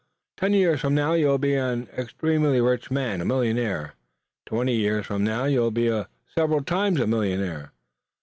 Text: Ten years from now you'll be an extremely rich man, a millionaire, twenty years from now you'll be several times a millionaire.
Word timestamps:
Ten 0.35 0.53
years 0.53 0.81
from 0.81 0.95
now 0.95 1.13
you'll 1.13 1.37
be 1.37 1.53
an 1.53 1.87
extremely 1.95 2.59
rich 2.59 2.89
man, 2.89 3.21
a 3.21 3.25
millionaire, 3.25 3.93
twenty 4.47 4.73
years 4.75 5.05
from 5.05 5.23
now 5.23 5.43
you'll 5.45 5.69
be 5.69 6.05
several 6.33 6.63
times 6.63 6.99
a 6.99 7.05
millionaire. 7.05 7.71